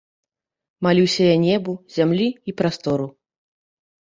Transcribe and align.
Малюся 0.87 1.23
я 1.27 1.35
небу, 1.45 1.75
зямлі 1.99 2.27
і 2.53 2.57
прастору. 2.63 3.05